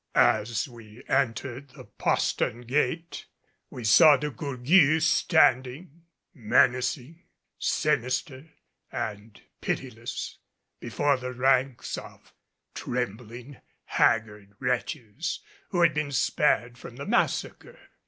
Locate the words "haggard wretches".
13.85-15.39